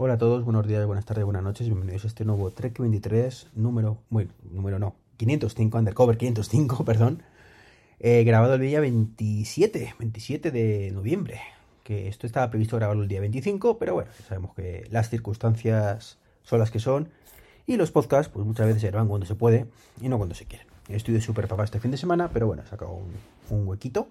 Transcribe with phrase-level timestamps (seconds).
[0.00, 3.48] Hola a todos, buenos días, buenas tardes, buenas noches, bienvenidos a este nuevo Trek 23,
[3.56, 7.24] número, bueno, número no, 505, Undercover 505, perdón,
[7.98, 11.40] eh, grabado el día 27, 27 de noviembre,
[11.82, 16.60] que esto estaba previsto grabarlo el día 25, pero bueno, sabemos que las circunstancias son
[16.60, 17.08] las que son,
[17.66, 19.66] y los podcasts, pues muchas veces se graban cuando se puede
[20.00, 20.64] y no cuando se quiere.
[20.88, 23.00] Estoy de súper papá este fin de semana, pero bueno, he sacado
[23.50, 24.06] un huequito,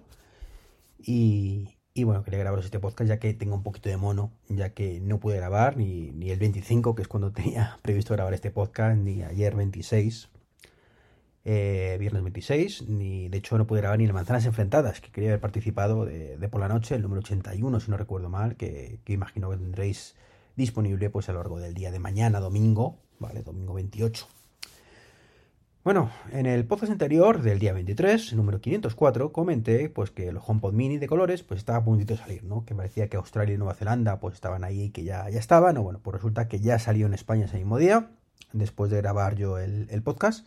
[0.98, 4.70] y, y bueno, quería grabaros este podcast ya que tengo un poquito de mono, ya
[4.70, 8.52] que no pude grabar ni, ni el 25, que es cuando tenía previsto grabar este
[8.52, 10.28] podcast, ni ayer 26,
[11.44, 15.30] eh, viernes 26, ni de hecho no pude grabar ni el Manzanas Enfrentadas, que quería
[15.30, 19.00] haber participado de, de por la noche, el número 81, si no recuerdo mal, que,
[19.04, 20.14] que, imagino que tendréis
[20.54, 23.42] disponible pues a lo largo del día de mañana, domingo, ¿vale?
[23.42, 24.37] Domingo 28.
[25.84, 30.72] Bueno, en el podcast anterior del día 23, número 504, comenté pues que los HomePod
[30.74, 32.64] Mini de colores pues estaba a puntito de salir, ¿no?
[32.64, 35.76] Que parecía que Australia y Nueva Zelanda pues estaban ahí y que ya, ya estaban,
[35.78, 38.10] o bueno, pues resulta que ya salió en España ese mismo día,
[38.52, 40.46] después de grabar yo el, el podcast.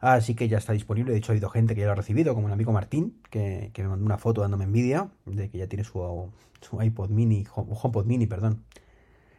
[0.00, 2.34] Así que ya está disponible, de hecho ha habido gente que ya lo ha recibido,
[2.34, 5.68] como el amigo Martín, que, que me mandó una foto dándome envidia de que ya
[5.68, 8.64] tiene su, su iPod Mini, HomePod Mini, perdón,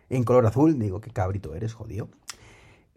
[0.09, 0.79] en color azul.
[0.79, 2.09] Digo, qué cabrito eres, jodido.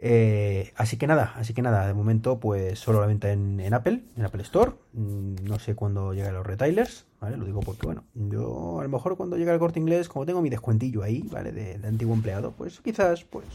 [0.04, 4.02] Eh, así que nada, así que nada, de momento pues solo la venta en, Apple,
[4.16, 4.72] en Apple Store.
[4.94, 7.36] Mm, no sé cuándo llegan los retailers, ¿vale?
[7.36, 10.42] Lo digo porque, bueno, yo a lo mejor cuando llega el corte inglés, como tengo
[10.42, 11.52] mi descuentillo ahí, ¿vale?
[11.52, 13.46] De, antiguo empleado, pues quizás, pues,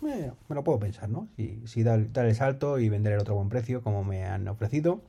[0.00, 1.28] me lo puedo pensar, ¿no?
[1.36, 5.02] Si, si dar, el salto y vender el otro buen precio, como me han ofrecido,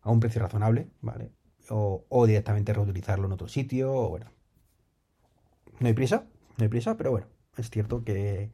[0.00, 1.30] a un precio razonable, ¿vale?
[1.68, 4.30] O, o directamente reutilizarlo en otro sitio, o bueno.
[5.78, 6.24] No hay prisa,
[6.56, 7.26] no hay prisa, pero bueno,
[7.58, 8.50] es cierto que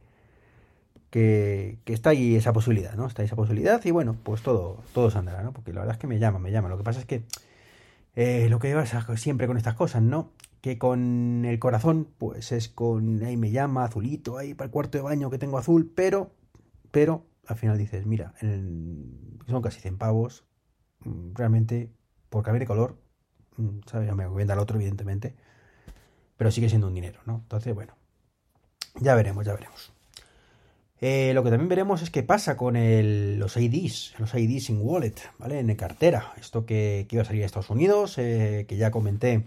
[1.15, 3.07] que, está ahí esa posibilidad, ¿no?
[3.07, 5.53] Está ahí esa posibilidad y bueno, pues todo, todo se andará, ¿no?
[5.53, 6.67] Porque la verdad es que me llama, me llama.
[6.67, 7.23] Lo que pasa es que
[8.15, 10.33] eh, lo que pasa siempre con estas cosas, ¿no?
[10.59, 14.97] Que con el corazón, pues es con, ahí me llama, azulito, ahí para el cuarto
[14.97, 16.31] de baño que tengo azul, pero,
[16.91, 20.43] pero al final dices, mira, el, son casi 100 pavos,
[21.05, 21.93] mm, realmente,
[22.29, 22.97] por cambiar de color,
[23.55, 24.07] mm, ¿sabes?
[24.07, 25.33] Ya me voy a dar otro, evidentemente,
[26.35, 27.35] pero sigue siendo un dinero, ¿no?
[27.43, 27.95] Entonces, bueno,
[28.99, 29.94] ya veremos, ya veremos.
[31.07, 32.73] Eh, lo que también veremos es qué pasa con
[33.37, 35.59] los IDs, los IDs sin wallet, ¿vale?
[35.59, 36.33] En cartera.
[36.39, 39.45] Esto que, iba a salir a Estados Unidos, eh, que ya comenté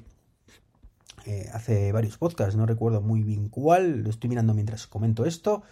[1.26, 5.64] eh, hace varios podcasts, no recuerdo muy bien cuál, lo estoy mirando mientras comento esto.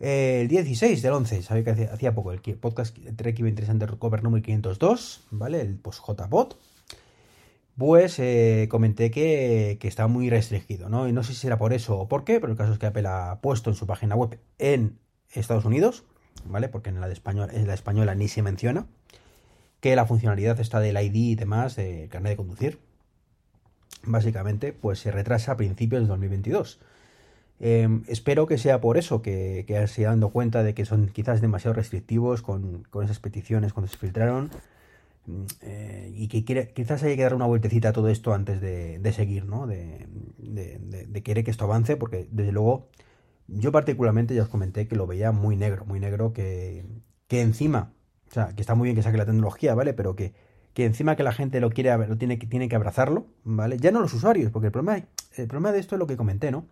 [0.00, 5.20] el 16 del 11, sabía que hacía, poco, el podcast Trek Interesante Recover número 502,
[5.30, 5.60] ¿vale?
[5.60, 6.58] El post JBot.
[7.76, 11.08] Pues eh, comenté que, que, estaba muy restringido, ¿no?
[11.08, 12.86] Y no sé si será por eso o por qué, pero el caso es que
[12.86, 14.98] Apple ha puesto en su página web en
[15.32, 16.04] Estados Unidos,
[16.46, 16.70] ¿vale?
[16.70, 18.86] Porque en la, de español, en la española ni se menciona,
[19.80, 22.78] que la funcionalidad está del ID y demás, del carnet de conducir,
[24.04, 26.80] básicamente, pues se retrasa a principios de 2022.
[27.60, 31.42] Eh, espero que sea por eso, que, que se dando cuenta de que son quizás
[31.42, 34.50] demasiado restrictivos con, con esas peticiones cuando se filtraron
[35.60, 39.46] eh, y que quizás haya que dar una vueltecita a todo esto antes de, seguir,
[39.46, 39.66] ¿no?
[39.66, 40.06] De,
[40.38, 42.88] de, querer que esto avance, porque desde luego
[43.48, 46.84] yo particularmente ya os comenté que lo veía muy negro, muy negro, que,
[47.28, 47.92] que encima,
[48.30, 49.94] o sea, que está muy bien que saque la tecnología, ¿vale?
[49.94, 50.34] Pero que,
[50.74, 53.78] que encima que la gente lo quiere, lo tiene, tiene que abrazarlo, ¿vale?
[53.78, 55.04] Ya no los usuarios, porque el problema,
[55.36, 56.66] el problema de esto es lo que comenté, ¿no?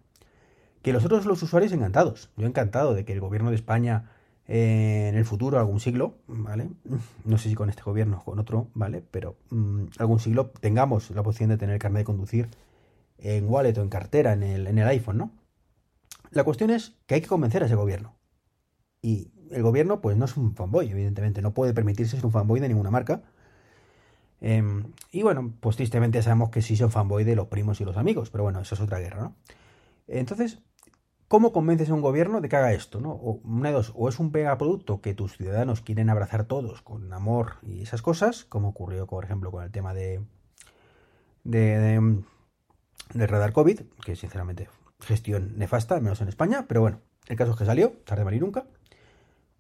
[0.82, 2.30] Que los otros los usuarios encantados.
[2.36, 4.10] Yo encantado de que el gobierno de España
[4.46, 6.68] eh, en el futuro, algún siglo, ¿vale?
[7.24, 9.02] No sé si con este gobierno o con otro, ¿vale?
[9.10, 12.48] Pero mmm, algún siglo tengamos la opción de tener el carnet de conducir
[13.18, 15.30] en wallet o en cartera, en el, en el iPhone, ¿no?
[16.30, 18.16] La cuestión es que hay que convencer a ese gobierno.
[19.00, 22.60] Y el gobierno, pues no es un fanboy, evidentemente, no puede permitirse ser un fanboy
[22.60, 23.22] de ninguna marca.
[24.40, 24.62] Eh,
[25.10, 28.30] y bueno, pues tristemente sabemos que sí son fanboy de los primos y los amigos,
[28.30, 29.36] pero bueno, eso es otra guerra, ¿no?
[30.06, 30.58] Entonces,
[31.34, 33.00] ¿Cómo convences a un gobierno de que haga esto?
[33.00, 33.10] ¿no?
[33.10, 37.12] O, una de dos, o es un megaproducto que tus ciudadanos quieren abrazar todos con
[37.12, 40.22] amor y esas cosas, como ocurrió, por ejemplo, con el tema de,
[41.42, 42.22] de,
[43.14, 44.68] de, radar COVID, que sinceramente
[45.00, 48.34] gestión nefasta, al menos en España, pero bueno, el caso es que salió, tarde mal
[48.34, 48.68] y nunca,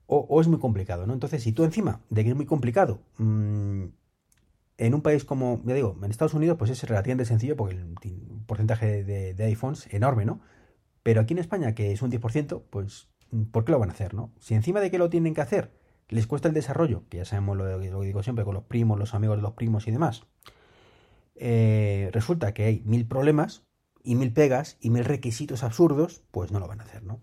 [0.06, 1.12] o, es muy complicado, ¿no?
[1.12, 3.86] Entonces, si tú encima de que es muy complicado, mmm,
[4.78, 7.96] en un país como, ya digo, en Estados Unidos, pues es relativamente sencillo porque el
[8.46, 10.38] porcentaje de, de iPhones es enorme, ¿no?
[11.04, 13.08] Pero aquí en España, que es un 10%, pues,
[13.52, 14.32] ¿por qué lo van a hacer, no?
[14.40, 15.70] Si encima de que lo tienen que hacer
[16.08, 19.14] les cuesta el desarrollo, que ya sabemos lo, que digo siempre con los primos, los
[19.14, 20.24] amigos de los primos y demás,
[21.36, 23.64] eh, resulta que hay mil problemas
[24.02, 27.20] y mil pegas y mil requisitos absurdos, pues no lo van a hacer, ¿no?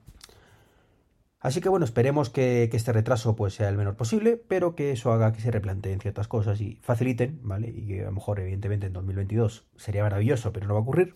[1.39, 5.11] Así que bueno, esperemos que, este retraso pues sea el menor posible, pero que eso
[5.11, 7.69] haga que se replanteen ciertas cosas y faciliten, ¿vale?
[7.69, 11.15] Y que a lo mejor, evidentemente, en 2022 sería maravilloso, pero no va a ocurrir.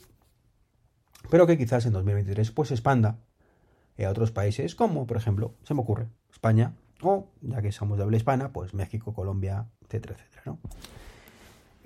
[1.30, 3.18] Pero que quizás en 2023 pues se expanda
[3.98, 8.04] a otros países, como por ejemplo, se me ocurre, España, o ya que somos de
[8.04, 10.60] habla hispana, pues México, Colombia, etcétera, etcétera, ¿no?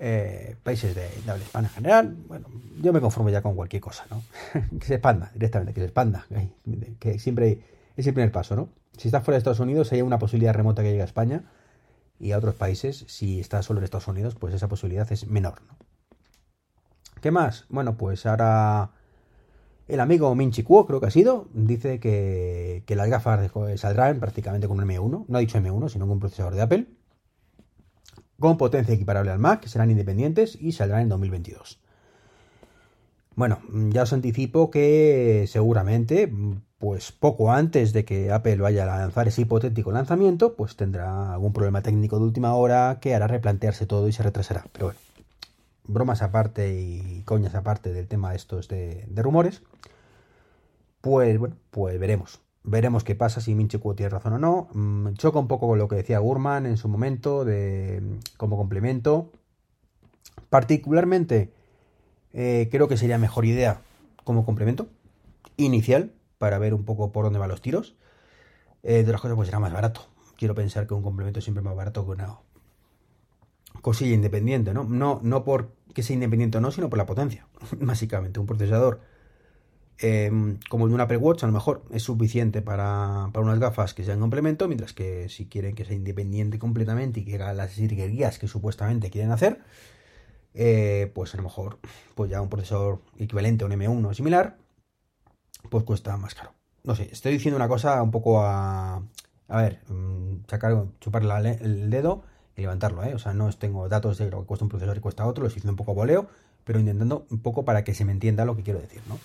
[0.02, 2.48] Eh, países de, de, habla hispana en general, bueno,
[2.80, 4.22] yo me conformo ya con cualquier cosa, ¿no?
[4.78, 6.26] que se expanda directamente, que se expanda,
[6.98, 7.60] que siempre
[7.96, 8.70] es el primer paso, ¿no?
[8.96, 11.44] Si estás fuera de Estados Unidos, hay una posibilidad remota que llegue a España
[12.18, 13.04] y a otros países.
[13.08, 15.76] Si estás solo en Estados Unidos, pues esa posibilidad es menor, ¿no?
[17.20, 17.66] ¿Qué más?
[17.68, 18.90] Bueno, pues ahora
[19.90, 24.78] el amigo Minchi Kuo, creo que ha sido, dice que, las gafas saldrán prácticamente con
[24.78, 25.24] un M1.
[25.26, 26.86] No ha dicho M1, sino con un procesador de Apple.
[28.38, 31.80] Con potencia equiparable al Mac, que serán independientes y saldrán en 2022.
[33.36, 33.60] Bueno,
[33.90, 36.32] ya os anticipo que seguramente
[36.80, 41.52] pues poco antes de que Apple vaya a lanzar ese hipotético lanzamiento, pues tendrá algún
[41.52, 44.64] problema técnico de última hora que hará replantearse todo y se retrasará.
[44.72, 45.00] Pero bueno,
[45.92, 49.62] bromas aparte y coñas aparte del tema estos de, rumores,
[51.00, 52.40] pues bueno, pues veremos.
[52.62, 54.68] Veremos qué pasa si Minchi tiene razón o no.
[54.74, 58.02] Mm, choca un poco con lo que decía Gurman en su momento de
[58.36, 59.30] como complemento.
[60.50, 61.52] Particularmente
[62.32, 63.80] eh, creo que sería mejor idea
[64.24, 64.88] como complemento
[65.56, 67.94] inicial para ver un poco por dónde van los tiros.
[68.82, 70.02] Eh, de las cosas, pues será más barato.
[70.36, 72.38] Quiero pensar que un complemento es siempre más barato que una
[73.82, 74.84] cosilla independiente, ¿no?
[74.84, 77.46] No, no por que sea independiente o no, sino por la potencia.
[77.80, 79.00] Básicamente, un procesador
[79.98, 83.58] em, como el de un Apple Watch, a lo mejor es suficiente para, para, unas
[83.58, 87.52] gafas que sean complemento, mientras que si quieren que sea independiente completamente y que haga
[87.52, 89.60] las virguerías que supuestamente quieren hacer,
[90.54, 91.78] eh, pues a lo mejor
[92.14, 94.58] pues ya un procesador equivalente a un M1 o similar,
[95.68, 96.52] pues cuesta más caro.
[96.82, 99.02] No sé, estoy diciendo una cosa un poco a...
[99.48, 101.24] A ver, mm, sacar, chupar
[101.60, 102.22] el dedo
[102.60, 103.14] levantarlo, ¿eh?
[103.14, 105.48] O sea, no tengo datos de lo que cuesta un procesador y cuesta otro, lo
[105.48, 106.28] estoy diciendo un poco voleo,
[106.64, 109.18] pero intentando un poco para que se me entienda lo que quiero decir, ¿no?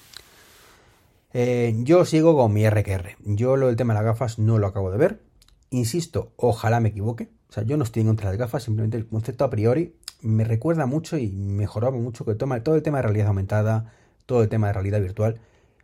[1.34, 3.18] Eh, yo sigo con mi RQR.
[3.26, 5.22] Yo lo del tema de las gafas no lo acabo de ver.
[5.70, 7.30] Insisto, ojalá me equivoque.
[7.50, 9.96] O sea, yo no estoy en contra de las gafas, simplemente el concepto a priori
[10.26, 13.94] me recuerda mucho y mejoraba mucho que toma, todo el tema de realidad aumentada,
[14.26, 15.40] todo el tema de realidad virtual,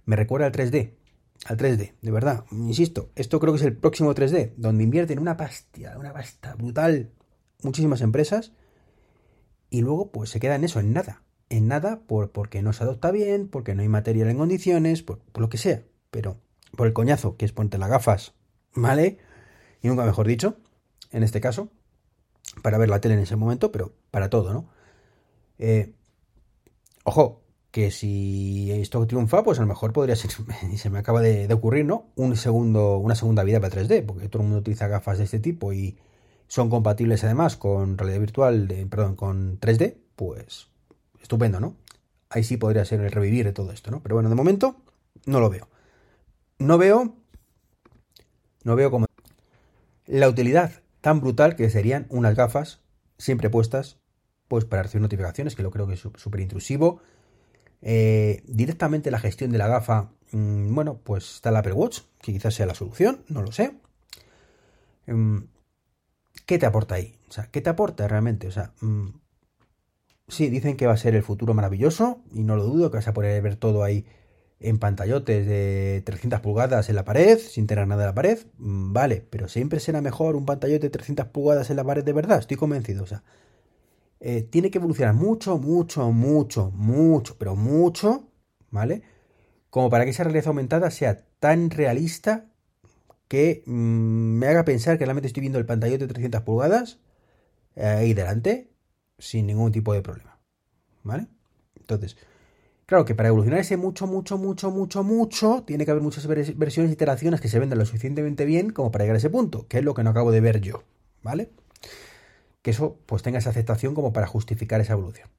[0.06, 0.94] me recuerda al 3D.
[1.46, 2.46] Al 3D, de verdad.
[2.52, 7.12] Insisto, esto creo que es el próximo 3D, donde invierten una pasta, una pasta brutal,
[7.64, 8.52] muchísimas empresas,
[9.70, 11.24] y luego pues se queda en eso, en nada.
[11.50, 15.20] En nada por, porque no se adopta bien, porque no hay material en condiciones, por,
[15.36, 15.84] lo que sea.
[16.12, 16.38] Pero
[16.76, 18.34] por el coñazo, que es ponerte las gafas,
[18.74, 19.18] ¿vale?
[19.82, 20.58] Y nunca mejor dicho,
[21.12, 21.70] en este caso,
[22.62, 24.70] para ver la tele en ese momento, pero para todo, ¿no?
[25.58, 25.94] Eh,
[27.04, 27.42] ojo,
[27.72, 30.32] que si esto triunfa, pues a lo mejor podría ser,
[30.72, 32.12] y se me acaba de, ocurrir, ¿no?
[32.16, 35.40] Un segundo, una segunda vida para 3D, porque todo el mundo utiliza gafas de este
[35.40, 35.98] tipo y
[36.52, 40.68] son compatibles además con realidad virtual, perdón, con 3D, pues
[41.22, 41.78] estupendo, ¿no?
[42.30, 44.04] Ahí sí podría ser el revivir de todo esto, ¿no?
[44.04, 44.76] Pero bueno, de momento
[45.26, 45.70] no lo veo.
[46.60, 47.16] No veo,
[48.66, 49.06] no veo como
[50.08, 52.82] la utilidad tan brutal que serían unas gafas
[53.18, 54.00] siempre puestas,
[54.50, 57.00] pues para recibir notificaciones, que lo creo que es súper intrusivo
[57.82, 62.34] eh, directamente la gestión de la gafa, mm, bueno, pues está el Apple Watch, que
[62.34, 63.72] quizás sea la solución, no lo sé.
[65.08, 65.48] Em,
[66.52, 67.16] ¿Qué te aporta ahí?
[67.30, 68.46] O sea, ¿qué te aporta realmente?
[68.46, 69.08] O sea, mm,
[70.28, 73.08] sí, dicen que va a ser el futuro maravilloso, y no lo dudo, que vas
[73.08, 74.06] a poder ver todo ahí
[74.60, 78.92] en pantallotes de 300 pulgadas en la pared, sin tener nada en la pared, mm,
[78.92, 82.40] vale, pero siempre será mejor un pantallote de 300 pulgadas en la pared de verdad,
[82.40, 83.24] estoy convencido, o sea,
[84.20, 88.28] eh, tiene que evolucionar mucho, mucho, mucho, mucho, pero mucho,
[88.72, 89.04] ¿vale?
[89.70, 92.51] Como para que esa realidad aumentada sea tan realista
[93.32, 97.00] que mm, me haga pensar que realmente estoy viendo el pantalla de 300 pulgadas
[97.78, 98.74] eh, ahí delante
[99.20, 100.38] sin ningún tipo de problema,
[101.04, 101.28] ¿vale?
[101.80, 102.18] Entonces,
[102.86, 106.92] claro que para evolucionar ese mucho, mucho, mucho, mucho, mucho, tiene que haber muchas versiones
[106.92, 109.86] iteraciones que se vendan lo suficientemente bien como para llegar a ese punto, que es
[109.86, 110.84] lo que no acabo de ver yo,
[111.24, 111.52] ¿vale?
[112.62, 115.30] que eso pues tenga esa aceptación como para justificar esa evolución.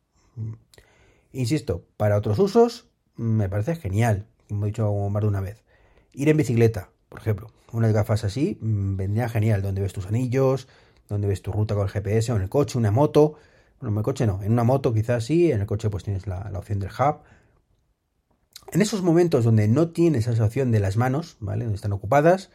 [1.32, 5.62] Insisto, para otros usos me parece genial, como he dicho más de una vez.
[6.12, 10.66] Ir en bicicleta, por ejemplo, unas gafas así mm, vendría genial, donde ves tus anillos,
[11.10, 13.34] donde ves tu ruta con el GPS o en el coche, una moto,
[13.78, 16.26] Bueno, en el coche no, en una moto quizás sí, en el coche pues tienes
[16.26, 17.18] la, opción del hub.
[18.72, 21.64] En esos momentos donde no tienes esa opción de las manos, ¿vale?
[21.64, 22.50] Donde están ocupadas,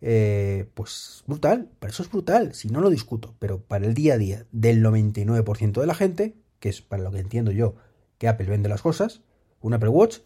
[0.00, 4.14] eh, pues brutal, para eso es brutal, si no lo discuto, pero para el día
[4.14, 7.74] a día del 99% de la gente, que es para lo que entiendo yo
[8.16, 9.20] que Apple vende las cosas,
[9.60, 10.20] un Apple Watch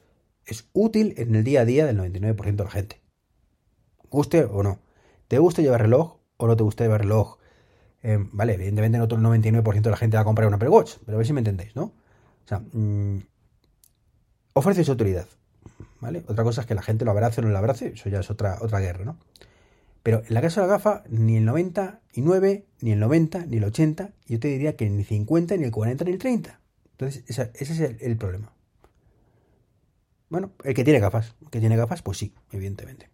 [0.46, 3.01] es útil en el día a día del 99% de la gente.
[4.12, 4.78] Guste o no.
[5.26, 7.38] ¿Te gusta llevar reloj o no te gusta llevar reloj?
[8.02, 10.68] Eh, vale, evidentemente no todo el 99% de la gente va a comprar un Apple
[11.06, 11.84] pero a ver si me entendéis, ¿no?
[11.84, 13.20] O sea, mmm,
[14.52, 15.26] ofrece su utilidad,
[16.00, 16.24] ¿vale?
[16.26, 18.30] Otra cosa es que la gente lo abrace o no lo abrace, eso ya es
[18.30, 19.16] otra, otra guerra, ¿no?
[20.02, 23.64] Pero en la casa de la gafa, ni el 99, ni el 90, ni el
[23.64, 26.60] 80, yo te diría que ni el 50, ni el 40, ni el 30.
[26.90, 28.52] Entonces, ese es el, problema.
[30.28, 33.11] Bueno, el que tiene gafas, que tiene gafas, pues sí, evidentemente.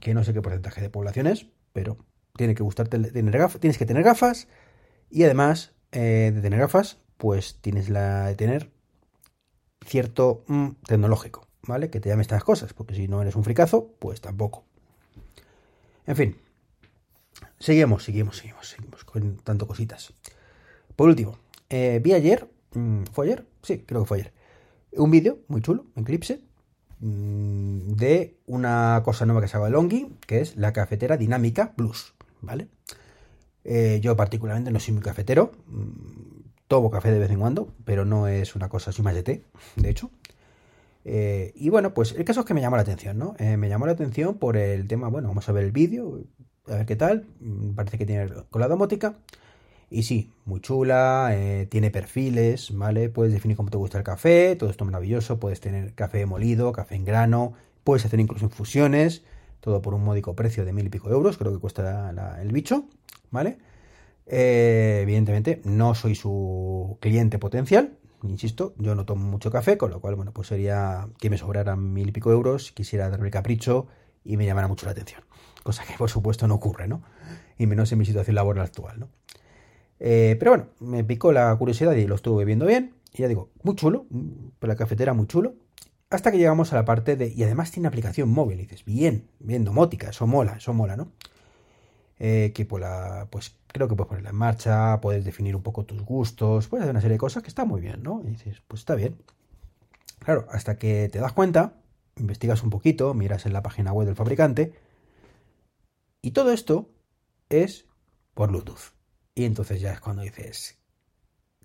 [0.00, 1.98] Que no sé qué porcentaje de población es, pero
[2.36, 4.48] tiene que gustarte tener gafas, tienes que tener gafas
[5.10, 8.70] y además eh, de tener gafas, pues tienes la de tener
[9.84, 11.90] cierto mm, tecnológico, ¿vale?
[11.90, 14.64] Que te llame estas cosas, porque si no eres un fricazo, pues tampoco.
[16.06, 16.36] En fin,
[17.58, 20.14] seguimos, seguimos, seguimos, seguimos con tanto cositas.
[20.96, 21.38] Por último,
[21.68, 23.46] eh, vi ayer, mm, ¿fue ayer?
[23.62, 24.32] Sí, creo que fue ayer,
[24.92, 26.40] un vídeo muy chulo, en Clipse,
[27.00, 32.68] de una cosa nueva que se llama Longi, que es la cafetera dinámica Plus, ¿vale?
[33.64, 38.04] Eh, yo particularmente no soy muy cafetero, mm, tomo café de vez en cuando, pero
[38.04, 39.44] no es una cosa, soy más de té,
[39.76, 40.10] de hecho.
[41.04, 43.34] Eh, y bueno, pues el caso es que me llamó la atención, ¿no?
[43.38, 46.24] Eh, me llamó la atención por el tema, bueno, vamos a ver el vídeo,
[46.66, 47.26] a ver qué tal.
[47.40, 49.14] Mm, parece que tiene con la domótica.
[49.90, 53.08] Y sí, muy chula, eh, tiene perfiles, ¿vale?
[53.08, 55.40] Puedes definir cómo te gusta el café, todo esto maravilloso.
[55.40, 59.24] Puedes tener café molido, café en grano, puedes hacer incluso infusiones,
[59.60, 62.84] todo por un módico precio de mil y pico euros, creo que cuesta el bicho,
[63.30, 63.58] ¿vale?
[64.32, 70.14] evidentemente, no soy su cliente potencial, Insisto, yo no tomo mucho café, con lo cual,
[70.14, 73.86] bueno, pues sería que me sobraran mil y pico euros, quisiera darme capricho
[74.24, 75.22] y me llamara mucho la atención.
[75.62, 77.02] Cosa que, por supuesto, no ocurre, ¿no?
[77.56, 79.08] Y menos en mi situación laboral actual, ¿no?
[80.00, 82.94] Eh, pero bueno, me picó la curiosidad y lo estuve viendo bien.
[83.12, 84.06] Y ya digo, muy chulo,
[84.60, 85.54] la cafetera muy chulo.
[86.10, 87.28] Hasta que llegamos a la parte de.
[87.28, 88.58] Y además tiene aplicación móvil.
[88.60, 91.12] Y dices, bien, bien domótica, eso mola, eso mola, ¿no?
[92.18, 95.84] Eh, que pues, la, pues creo que puedes ponerla en marcha, puedes definir un poco
[95.84, 98.22] tus gustos, puedes hacer una serie de cosas que está muy bien, ¿no?
[98.24, 99.16] Y dices, pues está bien.
[100.18, 101.74] Claro, hasta que te das cuenta,
[102.16, 104.74] investigas un poquito, miras en la página web del fabricante,
[106.20, 106.90] y todo esto
[107.48, 107.86] es
[108.34, 108.99] por Bluetooth.
[109.40, 110.76] Y entonces ya es cuando dices,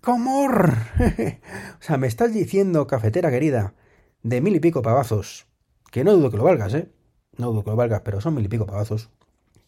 [0.00, 0.72] ¡Comor!
[1.78, 3.74] o sea, me estás diciendo, cafetera querida,
[4.22, 5.46] de mil y pico pavazos,
[5.90, 6.90] que no dudo que lo valgas, ¿eh?
[7.36, 9.10] No dudo que lo valgas, pero son mil y pico pavazos.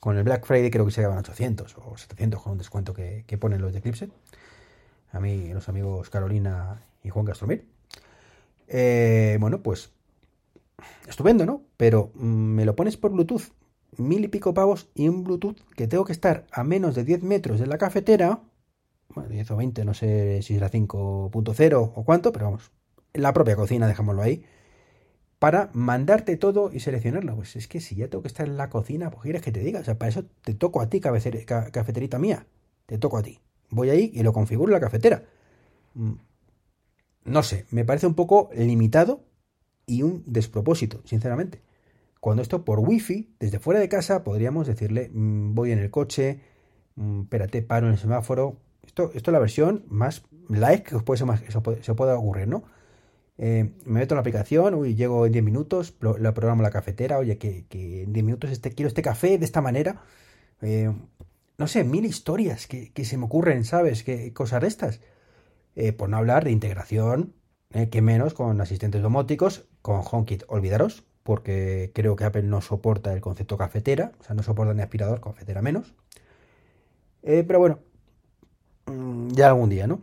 [0.00, 3.24] Con el Black Friday creo que se llevan 800 o 700 con un descuento que,
[3.38, 4.08] ponen los de Eclipse.
[5.12, 7.68] A mí, los amigos Carolina y Juan Castromil.
[8.68, 9.92] Eh, bueno, pues
[11.06, 11.60] estupendo, ¿no?
[11.76, 13.52] Pero mm, me lo pones por Bluetooth,
[13.96, 17.22] mil y pico pavos y un Bluetooth que tengo que estar a menos de 10
[17.22, 18.42] metros de la cafetera.
[19.14, 22.70] Bueno, 10 o 20, no sé si será 5.0 o cuánto, pero vamos,
[23.12, 24.44] en la propia cocina, dejémoslo ahí
[25.38, 27.36] para mandarte todo y seleccionarlo.
[27.36, 29.60] Pues es que si ya tengo que estar en la cocina, pues quieres que te
[29.60, 29.80] diga.
[29.80, 32.46] O sea, para eso te toco a ti, cafeterita mía.
[32.86, 33.40] Te toco a ti.
[33.70, 35.24] Voy ahí y lo configuro en la cafetera.
[35.94, 36.14] Mm,
[37.24, 39.24] no sé, me parece un poco limitado
[39.86, 41.60] y un despropósito, sinceramente.
[42.20, 46.40] Cuando esto por wifi, desde fuera de casa, podríamos decirle, mm, voy en el coche,
[46.96, 48.56] mm, espérate, paro en el semáforo.
[48.84, 52.64] Esto, esto es la versión más light que puede más, eso se puede ocurrir, ¿no?
[53.38, 57.18] Eh, me meto en la aplicación, uy, llego en 10 minutos, la programo la cafetera,
[57.18, 57.66] oye, que,
[58.02, 60.02] en 10 minutos este, quiero este café de esta manera.
[60.60, 60.92] Eh,
[61.58, 64.02] no sé, mil historias que, se me ocurren, ¿sabes?
[64.04, 65.00] ¿Qué cosas de estas?
[65.76, 67.34] Eh, por no hablar de integración,
[67.90, 73.20] que menos con asistentes domóticos, con HomeKit, olvidaros, porque creo que Apple no soporta el
[73.20, 75.94] concepto cafetera, o sea, no soporta ni aspirador, cafetera menos.
[77.22, 77.80] pero bueno,
[78.86, 80.00] mm, ya algún día, ¿no?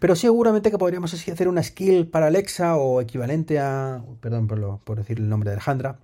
[0.00, 4.96] Pero seguramente que podríamos así hacer una skill para Alexa o equivalente a, perdón por,
[4.98, 6.00] decir el nombre de Alejandra,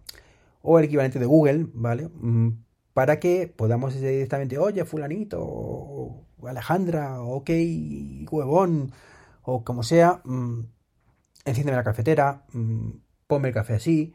[0.62, 2.08] o el equivalente de Google, ¿vale?
[2.20, 2.50] Mm,
[2.94, 7.50] para que podamos decir directamente, oye, fulanito, o Alejandra, ok,
[8.30, 8.92] huevón,
[9.42, 10.60] o como sea, mmm,
[11.44, 12.44] enciéndeme la cafetera,
[13.26, 14.14] ponme el café así,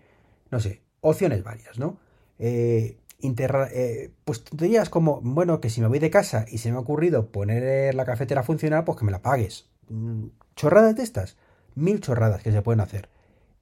[0.53, 1.97] no sé, opciones varias, ¿no?
[2.39, 6.77] Eh, eh, pues tonterías como, bueno, que si me voy de casa y se me
[6.77, 9.69] ha ocurrido poner la cafetera a funcionar, pues que me la pagues.
[9.89, 11.37] Mm, chorradas de estas,
[11.75, 13.09] mil chorradas que se pueden hacer.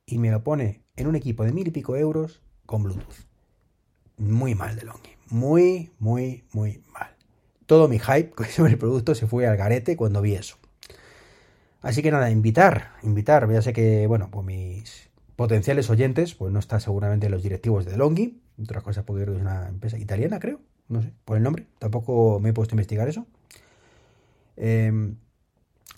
[0.05, 3.25] Y me lo pone en un equipo de mil y pico euros con Bluetooth.
[4.17, 5.15] Muy mal de Longi.
[5.29, 7.15] Muy, muy, muy mal.
[7.67, 10.57] todo mi hype sobre el producto se fue al garete cuando vi eso.
[11.81, 15.11] Así que nada, invitar, invitar, ya sé que, bueno, pues mis
[15.41, 19.69] potenciales oyentes, pues no están seguramente los directivos de Longi, otra cosa porque es una
[19.69, 23.25] empresa italiana, creo, no sé, por el nombre, tampoco me he puesto a investigar eso.
[24.55, 25.15] Em,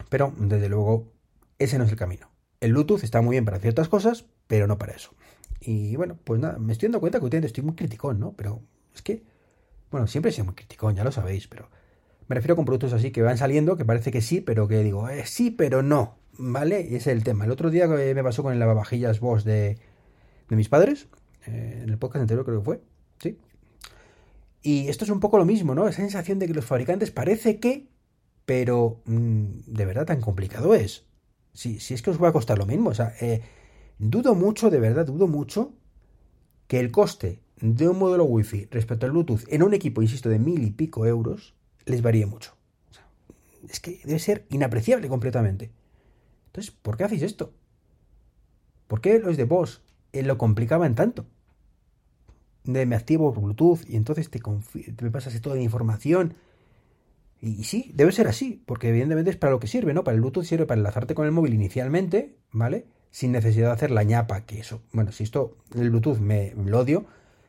[0.07, 1.11] pero, desde luego,
[1.59, 2.29] ese no es el camino.
[2.61, 5.13] El Bluetooth está muy bien para ciertas cosas, pero no para eso.
[5.59, 8.31] Y bueno, pues nada, me estoy dando cuenta que últimamente estoy muy criticón, ¿no?
[8.37, 8.61] Pero
[8.95, 9.23] es que,
[9.91, 11.69] bueno, siempre he sido muy criticón, ya lo sabéis, pero
[12.33, 15.07] me refiero con productos así que van saliendo, que parece que sí, pero que digo,
[15.07, 16.81] eh, sí, pero no, ¿vale?
[16.81, 17.45] Y ese es el tema.
[17.45, 19.77] El otro día me pasó con el lavavajillas Bosch de,
[20.49, 21.05] de mis padres,
[21.45, 22.81] eh, en el podcast anterior creo que fue,
[23.19, 23.37] ¿sí?
[24.63, 25.87] Y esto es un poco lo mismo, ¿no?
[25.87, 27.87] Esa sensación de que los fabricantes parece que,
[28.45, 31.05] pero mm, de verdad tan complicado es.
[31.53, 33.43] Si, si es que os va a costar lo mismo, o sea, eh,
[33.99, 35.73] dudo mucho, de verdad, dudo mucho
[36.65, 40.39] que el coste de un modelo Wi-Fi respecto al Bluetooth en un equipo, insisto, de
[40.39, 41.53] mil y pico euros,
[41.85, 42.55] les varíe mucho.
[43.69, 45.71] es que debe ser inapreciable completamente.
[46.47, 47.53] Entonces, ¿por qué hacéis esto?
[48.87, 49.47] ¿Por qué los de
[50.13, 51.25] eh, lo complicaban tanto?
[52.63, 56.35] De me activo Bluetooth y entonces te, te pasas toda la información.
[57.41, 60.05] Y, sí, debe ser así, porque evidentemente es para lo que sirve, ¿no?
[60.05, 62.85] Para el Bluetooth sirve para enlazarte con el móvil inicialmente, ¿vale?
[63.11, 66.79] Sin necesidad de hacer la ñapa, que eso, bueno, si esto, el Bluetooth me, lo
[66.79, 67.05] odio,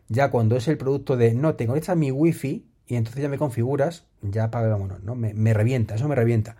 [0.09, 3.29] ya cuando es el producto de, no, te conectas a mi Wi-Fi y entonces ya
[3.29, 5.15] me configuras, ya pagámonos, ¿no?
[5.15, 6.57] Me, revienta, eso me revienta.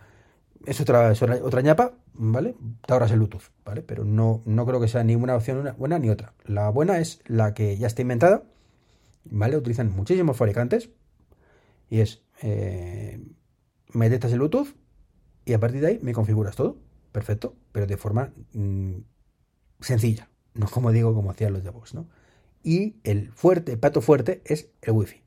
[0.65, 2.55] Es otra, otra ñapa, ¿vale?
[2.85, 3.81] Te ahorras el Bluetooth, ¿vale?
[3.81, 6.33] Pero no, no creo que sea ni una opción buena ni otra.
[6.45, 8.43] La buena es la que ya está inventada,
[9.25, 9.57] ¿vale?
[9.57, 10.89] Utilizan muchísimos fabricantes
[11.89, 13.19] y es, eh,
[13.93, 14.75] me el Bluetooth
[15.45, 16.77] y a partir de ahí me configuras todo,
[17.11, 18.97] perfecto, pero de forma mm,
[19.79, 22.07] sencilla, no como digo, como hacían los de Vox, ¿no?
[22.63, 25.24] Y el fuerte, el pato fuerte es el Wi-Fi.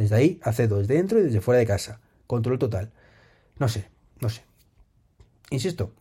[0.00, 2.00] Desde ahí accedo desde dentro y desde fuera de casa.
[2.26, 2.90] Control total.
[3.58, 3.90] No sé,
[4.22, 4.44] no sé.
[5.50, 5.92] Insisto,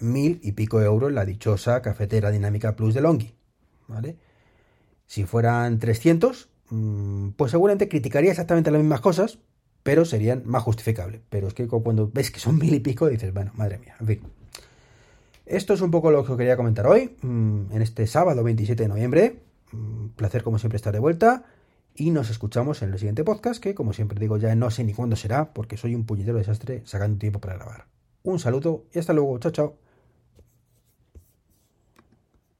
[0.00, 3.34] mil y pico euros la dichosa cafetera dinámica plus de Longi.
[3.88, 4.16] ¿Vale?
[5.06, 9.38] Si fueran 300, mm, pues seguramente criticaría exactamente las mismas cosas,
[9.82, 11.20] pero serían más justificables.
[11.28, 14.06] Pero es que cuando ves que son mil y pico, dices, bueno, madre mía, en
[14.06, 14.20] fin.
[15.44, 18.88] Esto es un poco lo que quería comentar hoy, mm, en este sábado 27 de
[18.88, 19.42] noviembre.
[19.72, 21.44] Mm, placer como siempre estar de vuelta
[21.94, 24.94] y nos escuchamos en el siguiente podcast que como siempre digo ya no sé ni
[24.94, 27.86] cuándo será porque soy un puñetero desastre sacando tiempo para grabar.
[28.22, 29.89] Un saludo y hasta luego, chao chao.